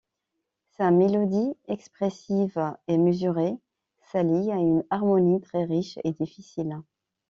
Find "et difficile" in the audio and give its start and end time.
6.03-6.79